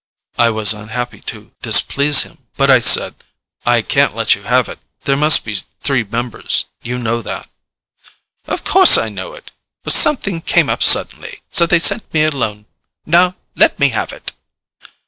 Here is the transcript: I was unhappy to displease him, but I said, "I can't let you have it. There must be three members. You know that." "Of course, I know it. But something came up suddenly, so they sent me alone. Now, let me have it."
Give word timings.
I 0.39 0.49
was 0.49 0.73
unhappy 0.73 1.21
to 1.29 1.51
displease 1.61 2.23
him, 2.23 2.47
but 2.57 2.71
I 2.71 2.79
said, 2.79 3.13
"I 3.67 3.83
can't 3.83 4.15
let 4.15 4.33
you 4.33 4.41
have 4.41 4.67
it. 4.67 4.79
There 5.03 5.15
must 5.15 5.45
be 5.45 5.57
three 5.83 6.03
members. 6.03 6.65
You 6.81 6.97
know 6.97 7.21
that." 7.21 7.47
"Of 8.47 8.63
course, 8.63 8.97
I 8.97 9.09
know 9.09 9.35
it. 9.35 9.51
But 9.83 9.93
something 9.93 10.41
came 10.41 10.69
up 10.69 10.81
suddenly, 10.81 11.43
so 11.51 11.67
they 11.67 11.77
sent 11.77 12.11
me 12.15 12.23
alone. 12.23 12.65
Now, 13.05 13.35
let 13.53 13.77
me 13.77 13.89
have 13.89 14.11
it." 14.11 14.31